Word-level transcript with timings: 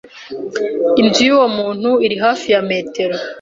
Inzu 1.01 1.21
yuwo 1.27 1.47
muntu 1.57 1.89
iri 2.05 2.17
hafi 2.23 2.45
ya 2.53 2.61
metero. 2.69 3.15